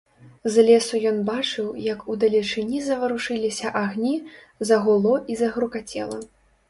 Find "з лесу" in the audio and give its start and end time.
0.53-1.01